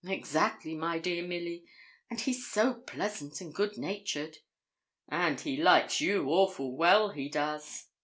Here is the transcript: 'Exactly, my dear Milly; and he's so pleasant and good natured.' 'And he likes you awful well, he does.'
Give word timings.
'Exactly, 0.03 0.73
my 0.73 0.97
dear 0.97 1.21
Milly; 1.21 1.63
and 2.09 2.19
he's 2.19 2.47
so 2.51 2.73
pleasant 2.73 3.39
and 3.39 3.53
good 3.53 3.77
natured.' 3.77 4.39
'And 5.09 5.39
he 5.39 5.57
likes 5.57 6.01
you 6.01 6.25
awful 6.27 6.75
well, 6.75 7.09
he 7.11 7.29
does.' 7.29 7.85